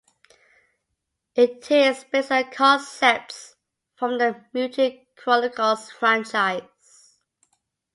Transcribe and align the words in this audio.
It 1.35 1.69
is 1.69 2.05
based 2.05 2.31
on 2.31 2.49
concepts 2.49 3.53
from 3.93 4.17
the 4.17 4.43
"Mutant 4.51 5.01
Chronicles" 5.15 5.91
franchise. 5.91 7.19